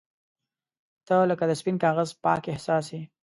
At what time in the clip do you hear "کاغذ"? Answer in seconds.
1.85-2.09